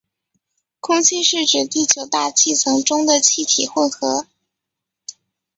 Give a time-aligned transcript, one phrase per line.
[0.79, 4.25] 空气是指地球大气层中的气体混合。